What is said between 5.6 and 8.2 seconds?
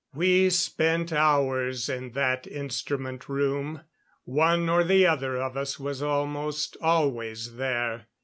was almost always there.